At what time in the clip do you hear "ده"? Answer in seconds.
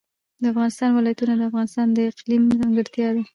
3.15-3.23